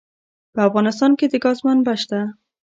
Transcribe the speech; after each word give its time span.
په 0.53 0.59
افغانستان 0.67 1.11
کې 1.19 1.25
د 1.29 1.35
ګاز 1.43 1.57
منابع 1.65 1.95
شته. 2.01 2.19